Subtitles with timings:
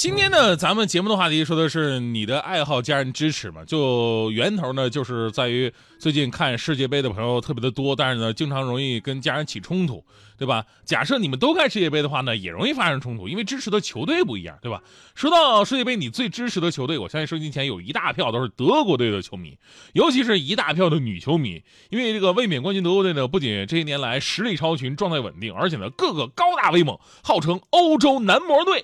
[0.00, 3.62] 今天呢，咱们节目的话题说的是你的爱好，家人支持嘛？
[3.66, 10.02] 就源头呢，就是在于最近看世界杯的朋友特别的多，但是呢，经常容易跟家人起冲突，
[10.38, 10.64] 对吧？
[10.86, 14.82] 假设你们都看世界杯的话呢，也容易发生冲突，因为支持的球队不一样，对吧？
[15.14, 19.58] 说到世界杯，你最支持的球队，我相信收音机前有一大票都是德国队的球迷，
[19.92, 28.82] 尤其是一大票的女球迷，因为这个卫冕冠军德国队呢，不仅这些年来实力超群、状态稳定，而且呢，个个高大威猛，号称欧洲男模队。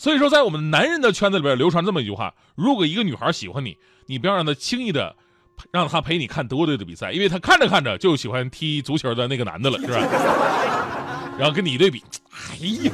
[0.00, 3.76] 所以说，在我们男人的圈子里边流传这么一句话：如果一个女孩喜欢你，
[4.06, 5.14] 你不要让她轻易的
[5.70, 10.00] 让她陪你看德国队的比赛，因为她看着看着就喜欢踢足球的那个男的了，是吧？
[11.38, 12.90] 然后跟你一对比，哎呀，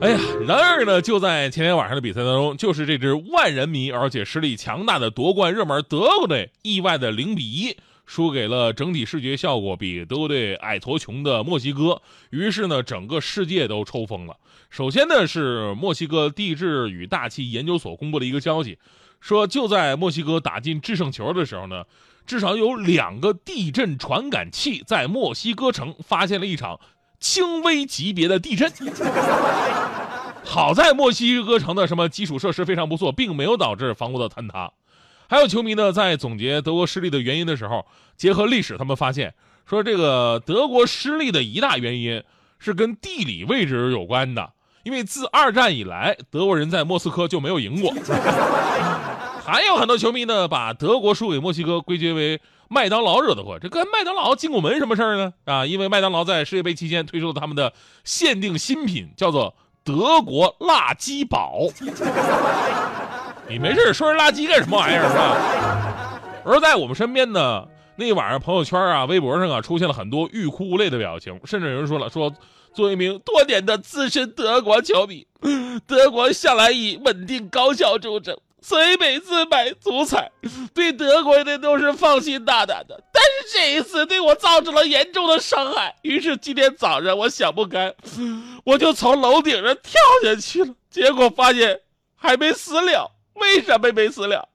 [0.00, 0.18] 哎呀！
[0.48, 7.76] 然而呢，就在前天晚上的比赛当中，就是这支万人迷而且实力强大的夺冠热门德国队，意外的零比一。
[8.10, 14.36] 输给了整体视觉效果比德国队矮矬穷的墨西哥，于是呢，整个世界都抽风了。
[14.68, 18.80] 首先呢，是墨西哥地质与大气研究所公布的一个消息，
[19.20, 21.84] 说就在墨西哥打进制胜球的时候呢，
[22.26, 26.80] 至少有两个地震传感器在墨西哥城发现了一场
[27.20, 28.68] 轻微级别的地震。
[30.42, 34.72] 好在墨西哥城的什么基础设施非常不错，并没有导致房屋的坍塌。
[35.30, 37.86] 还有球迷呢，在总结德国失利的原因的时候，
[38.16, 39.32] 结合历史，他们发现
[39.64, 42.20] 说，这个德国失利的一大原因
[42.58, 44.50] 是跟地理位置有关的。
[44.82, 47.94] 因为自二战以来，德国人在莫斯科就没有赢过。
[49.46, 53.56] 还有很多球迷呢，把德国输给墨西哥归结为麦当劳惹的祸。
[53.60, 55.32] 这跟麦当劳进过门什么事儿呢？
[55.44, 57.72] 啊，因为麦当劳在世界杯期间推出了他们的
[58.02, 59.54] 限定新品，叫做
[59.84, 61.68] 德国辣鸡堡。
[63.50, 66.20] 你没事说人垃圾干什么玩意儿是吧？
[66.46, 67.66] 而在我们身边呢，
[67.96, 72.32] 那晚上朋友圈啊、微博上啊，出现了很多欲哭无泪的表情，甚至有人说了：“说
[72.72, 75.26] 作为一名多年的资深德国球迷，
[75.84, 80.30] 德国向来以稳定高效著称，所以每次买足彩，
[80.72, 83.02] 对德国队都是放心大胆的。
[83.12, 87.92] 但是这一次对我造成了严重的伤害，于是今天早上我想不开，
[88.62, 91.80] 我就从楼顶上跳下去了，结果发现
[92.14, 94.48] 还没死了。”为什么没死了？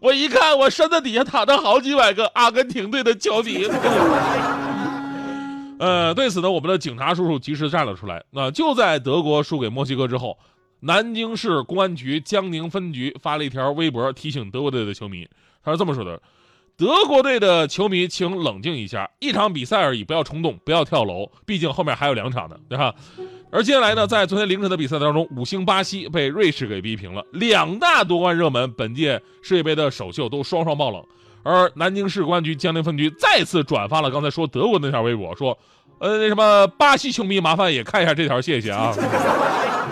[0.00, 3.66] 我一看，我身子底下躺着好几百个阿根廷队的球迷。
[5.78, 8.24] 呃，对此呢，我们的警察叔叔及时站了出来。
[8.30, 10.38] 那就在德国输给墨西哥之后，
[10.80, 15.28] 南京市公安局江宁分局发了一条微博提醒德国队的球迷，
[15.62, 16.20] 他是这么说的
[16.76, 22.94] ：“德国队的球迷，请冷静一下，一场比赛而已，不要冲动，不要跳楼，毕竟后面还有两场呢，对吧？”
[23.50, 27.24] 而接下来呢，在昨天凌晨的比赛当中，五星巴西被瑞士给逼平了。
[27.32, 31.02] 两大夺冠热门，本届世界杯的首秀都双双爆冷。
[31.42, 35.56] 而南京市公安局江宁分局再次转发了刚才说德国那条微博，说
[36.00, 38.92] ：“呃，那什么巴西球迷，麻烦也看一下这条，谢谢啊。”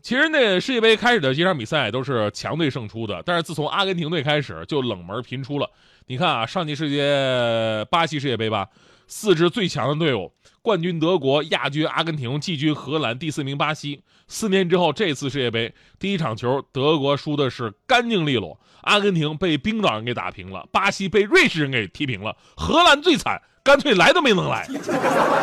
[0.00, 5.68] 其实那世界杯开始的几场比赛都是强队胜出的，但是自从阿根廷队开始就冷门频出了。
[6.06, 8.68] 你看啊，上届世界巴西世界杯吧。
[9.06, 10.32] 四支最强的队伍，
[10.62, 14.02] 冠军德国、亚军阿根廷、季军荷兰、第四名巴西。
[14.26, 24.66] 四年之后，这次世界杯第一场球，德国输的是干净利落，阿根廷被冰岛人给打平了，巴西被瑞士人给踢平了，荷兰最惨，干脆来都没能来。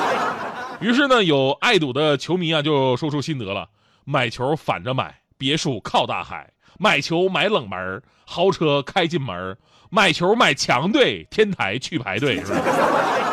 [0.81, 3.69] 于是呢，有爱赌的球迷啊，就说出心得了：
[4.03, 6.47] 买球反着买，别墅靠大海；
[6.79, 9.53] 买球买冷门，豪车开进门；
[9.91, 13.30] 买球买强队，天台去排队，是吧？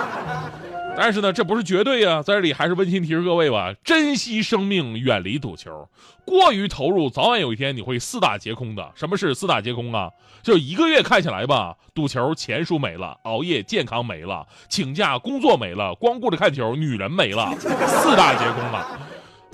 [1.00, 5.88] 但是呢，这不是绝对啊，在这里还是温馨提示各位吧：珍惜生命，远离赌球。
[6.25, 8.90] 过于投入，早晚有一天你会四大皆空的。
[8.96, 10.11] 什么是四大皆空啊？
[10.43, 18.99] 就一个月看起来吧，赌球钱输没了，熬夜健康没了，请假工作没了，光顾着看球女人没了，四大皆空啊。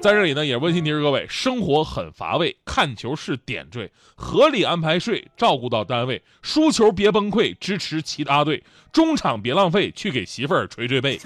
[0.04, 8.62] 在这里呢，也温馨提示各位：生活很乏味，看球是点缀，合理安排睡，照顾到单位，输球别崩溃，支持其他队，
[8.92, 11.18] 中场别浪费，去给媳妇儿捶捶背。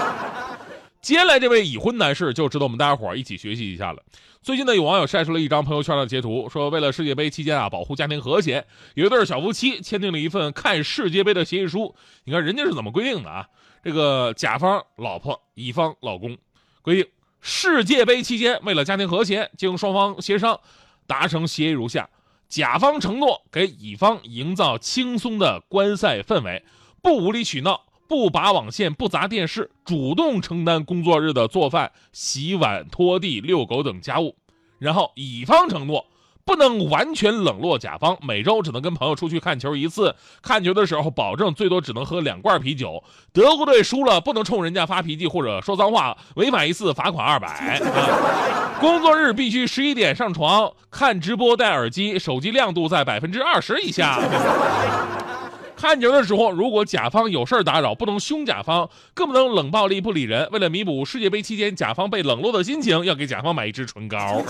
[1.02, 4.02] 接下来这位已婚男士就值得我们大家伙儿一起学习一下了。
[4.40, 8.64] 最近呢，有网友晒出了一张朋友圈的截图，说为了世界杯期间啊，保护家庭和谐，
[8.94, 11.94] 有一对小夫妻签订了一份看世界杯的协议书。
[12.24, 13.46] 你看人家是怎么规定的啊？
[13.82, 16.34] 这个甲方老婆，乙方老公，
[16.80, 17.06] 规定。
[17.46, 20.58] 世界杯期间，为了家庭和谐，经双方协商，
[21.06, 22.08] 达成协议如下：
[22.48, 26.64] 甲方承诺给乙方营造轻松的观赛氛围，
[27.02, 34.36] 不无理取闹，不拔网线，不砸电视，主动承担工作日的做饭、洗碗、拖地、遛狗等家务。
[34.78, 36.06] 然后乙方承诺。
[36.44, 40.14] 不能完全冷落甲方，每周只能跟朋友出去看球一次。
[40.42, 43.02] 看球的时候，保证最多只能喝两罐啤酒。
[43.32, 47.80] 德国队输了，不能冲人家发脾气或者说脏话，违反一次罚款二百。
[48.78, 54.20] 工作日必须十一点上床，看直播戴耳机，手机亮度在百分之二十以下。
[55.76, 60.46] 看球的时候，如果甲方有事打扰，不能凶甲方，更不能冷暴力不理人。
[60.52, 64.42] 为了弥补世界杯期间甲方被冷落的心情，要给甲方买一支唇膏。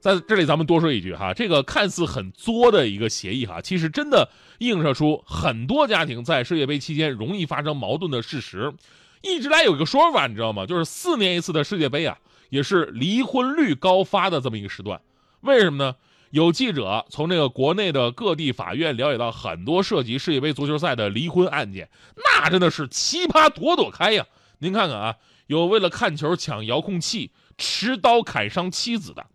[0.00, 8.72] 在这里，咱们多说一句哈，这个看似很作的一个协议哈，其实真的映射出很多家庭在世界杯期间容易发生矛盾的事实。
[9.20, 10.64] 一直来有一个说法，你知道吗？
[10.64, 12.16] 就是四年一次的世界杯啊，
[12.48, 15.00] 也是离婚率高发的这么一个时段。
[15.42, 15.94] 为什么呢？
[16.30, 24.24] 有记者从这个国内的各地法院了解到很多涉及世界杯足球赛的离婚案件，那真的是奇葩朵朵开呀。
[24.60, 25.16] 您看看啊，
[25.48, 29.26] 有为了看球抢遥控器，持刀砍伤妻子的。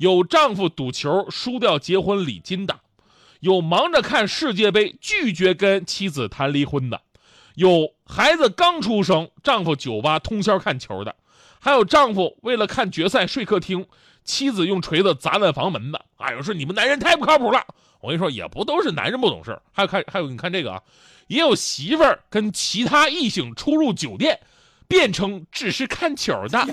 [0.00, 2.80] 有丈夫赌球输掉结婚礼金的，
[3.40, 7.02] 有忙着看世界杯拒绝跟妻子谈离婚的，
[7.54, 11.14] 有孩子刚出生丈夫酒吧通宵看球的，
[11.58, 13.86] 还有丈夫为了看决赛睡客厅，
[14.24, 16.02] 妻子用锤子砸烂房门的。
[16.16, 17.62] 哎呦，说你们男人太不靠谱了！
[18.00, 20.82] 我跟你说，也不都是男人不懂事还有看，还有你看这个啊，
[21.26, 24.40] 也有媳妇儿跟其他异性出入酒店，
[24.88, 26.66] 变成只是看球的。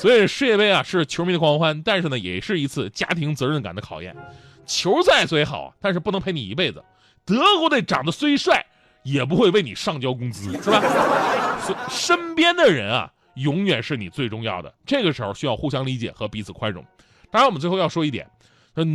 [0.00, 4.16] 所以世界杯啊是球迷的狂欢，但是呢也是一次家庭责任感的考验。
[4.64, 6.82] 球赛虽好，但是不能陪你一辈子。
[7.26, 8.64] 德国队长得虽帅，
[9.02, 10.80] 也不会为你上交工资，是吧？
[11.90, 14.72] 身边的人啊，永远是你最重要的。
[14.86, 16.82] 这个时候需要互相理解和彼此宽容。
[17.30, 18.26] 当然，我们最后要说一点，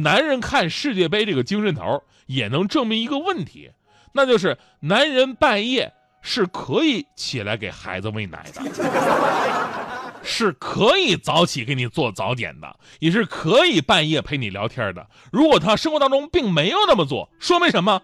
[0.01, 3.69] 男人看世界杯这个精神头，也能证明一个问题，
[4.11, 5.93] 那就是男人半夜
[6.23, 9.84] 是可以起来给孩子喂奶的。
[10.25, 15.05] 是可以早起给你做早点的，也是可以半夜陪你聊天的。
[15.31, 18.01] 如果他生活当中并没有那么做，说明什么？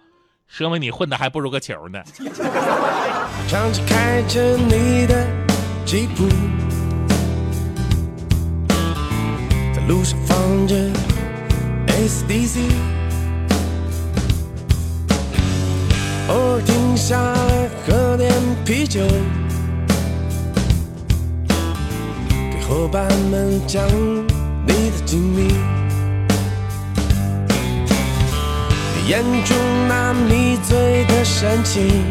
[0.47, 1.99] 说明你混的还不如个球呢。
[3.47, 5.27] 长期开着你的
[5.85, 6.27] 吉普，
[9.73, 10.75] 在路上放着
[11.87, 12.59] SDC，
[16.29, 18.31] 偶尔停下来喝点
[18.63, 19.01] 啤酒。
[22.81, 23.87] 伙伴们讲
[24.65, 25.53] 你的经历，
[29.07, 29.55] 眼中
[29.87, 32.01] 那迷醉的神情，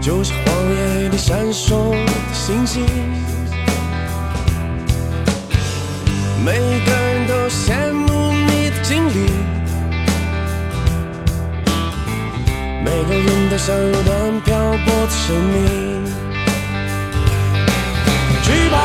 [0.00, 2.84] 就像荒野里闪烁的星星。
[6.44, 9.30] 每个人都羡慕你的经历，
[12.84, 16.27] 每个人都想有段漂泊的生命。
[18.68, 18.78] 去吧，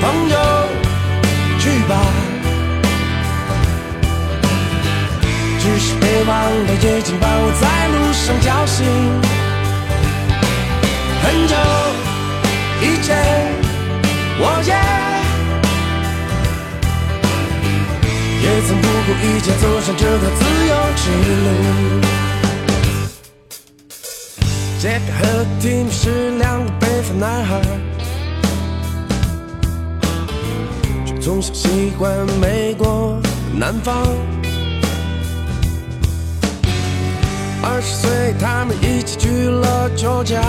[0.00, 0.36] 朋友，
[1.58, 1.92] 去吧。
[5.60, 8.86] 只是别忘了夜景把我在路上叫醒。
[11.22, 11.54] 很久
[12.80, 13.12] 以前，
[14.40, 14.72] 我也
[18.40, 20.40] 也曾不顾一切走上这条自
[20.70, 21.02] 由之
[21.44, 21.46] 路。
[24.78, 25.22] 杰克和
[25.60, 26.02] 蒂姆是
[26.38, 27.60] 两个北方男孩。
[31.24, 33.18] 从小喜欢美国
[33.54, 33.96] 南方，
[37.62, 40.42] 二十岁他们一起去了酒家，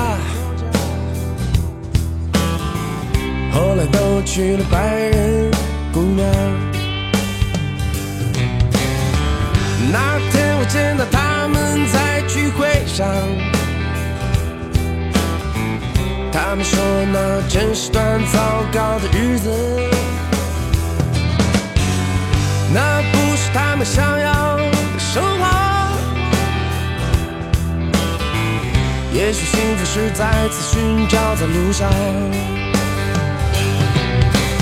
[3.53, 5.49] 后来都去了白人
[5.93, 6.27] 姑娘。
[9.93, 13.07] 那天我见到他们在聚会上，
[16.33, 16.77] 他们说
[17.13, 19.94] 那真是段糟糕的日子。
[22.75, 25.45] 那不是他们想要的生活。
[29.13, 31.89] 也许幸福是再次寻找在路上。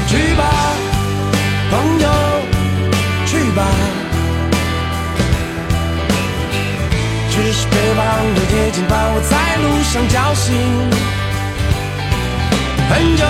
[0.08, 0.44] 去吧，
[1.72, 2.08] 朋友，
[3.26, 3.66] 去吧。
[7.32, 10.54] 只是别忘了夜景把我在路上叫醒。
[12.90, 13.26] 很久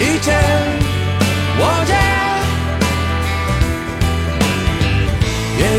[0.00, 0.34] 以前，
[1.60, 1.94] 我见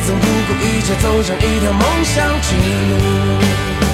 [0.03, 0.09] 见。
[0.09, 3.92] 也曾不顾一切走上一条梦想之路。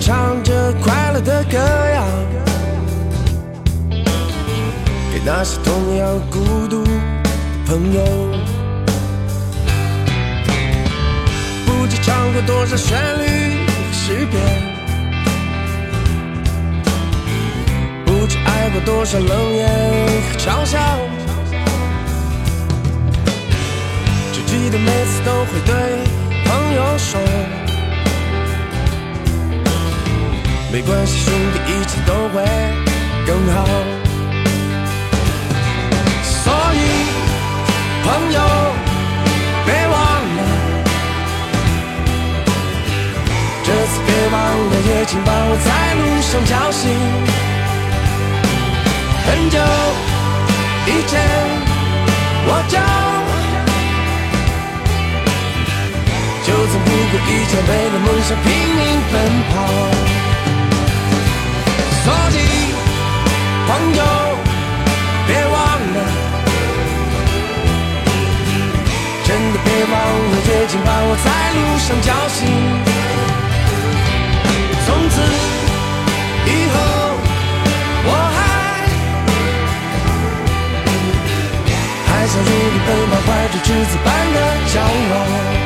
[0.00, 2.02] 唱着快乐的歌谣，
[5.12, 6.90] 给那些同样孤独的
[7.66, 8.02] 朋友。
[11.66, 14.40] 不知唱过多少旋律和诗篇，
[18.06, 19.68] 不知挨过多少冷眼
[20.32, 20.78] 和嘲笑。
[24.32, 25.74] 只记得每次都会对
[26.44, 27.20] 朋友说。
[30.70, 32.44] 没关系，兄弟，一切都会
[33.26, 33.64] 更好。
[36.22, 36.76] 所以，
[38.04, 38.38] 朋友，
[39.64, 39.96] 别忘
[40.36, 40.40] 了，
[43.64, 46.82] 这次别忘了，也请帮我在路上叫醒。
[49.24, 49.56] 很久
[50.86, 51.18] 以前，
[52.46, 52.76] 我就
[56.44, 58.46] 就曾不顾一切，为了梦想拼
[58.76, 59.14] 命奔
[59.50, 59.56] 跑。
[63.78, 64.02] 朋友，
[65.28, 65.54] 别忘
[65.94, 65.98] 了，
[69.24, 72.38] 真的别忘了，也请帮我在路上叫醒。
[74.84, 75.14] 从此
[76.44, 76.76] 以后，
[78.04, 78.36] 我还
[82.06, 84.36] 还想如你奔跑，怀着赤子般的
[84.72, 85.57] 骄傲。